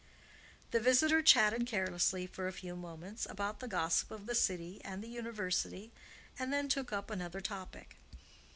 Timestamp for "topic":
7.39-7.97